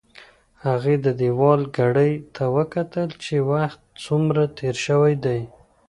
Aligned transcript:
هغې 0.65 0.95
د 1.05 1.07
دېوال 1.21 1.61
ګړۍ 1.77 2.13
ته 2.35 2.43
وکتل 2.57 3.09
چې 3.23 3.35
وخت 3.51 3.79
څومره 4.05 4.43
تېر 4.57 4.75
شوی 4.85 5.13
دی. 5.25 5.41